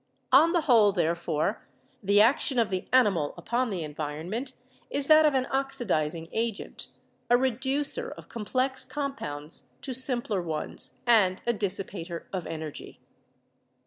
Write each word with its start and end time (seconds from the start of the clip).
On 0.31 0.51
the 0.51 0.61
whole, 0.61 0.91
therefore, 0.91 1.61
the 2.01 2.19
action 2.19 2.57
of 2.57 2.69
the 2.71 2.87
animal 2.91 3.35
upon 3.37 3.69
the 3.69 3.83
environment 3.83 4.53
is 4.89 5.05
that 5.05 5.27
of 5.27 5.35
an 5.35 5.45
oxidizing 5.51 6.27
agent, 6.31 6.87
a 7.29 7.37
reducer 7.37 8.09
of 8.09 8.27
complex 8.27 8.83
compounds 8.83 9.69
to 9.83 9.93
simpler 9.93 10.41
ones, 10.41 11.01
and 11.05 11.43
a 11.45 11.53
dissipator 11.53 12.25
of 12.33 12.47
energy. 12.47 12.99